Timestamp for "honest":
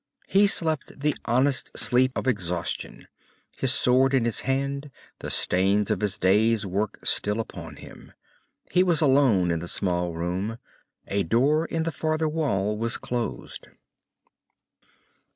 1.25-1.77